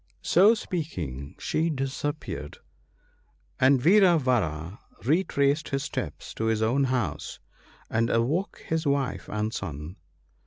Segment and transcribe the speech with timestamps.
[0.35, 2.57] "So speaking, she disappeared,
[3.59, 7.37] and Vira vara retraced his steps to his own house
[7.87, 9.97] and awoke his wife and son.